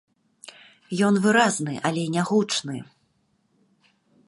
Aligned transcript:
Ён 1.07 1.13
выразны, 1.25 1.73
але 1.91 2.01
нягучны. 2.17 2.77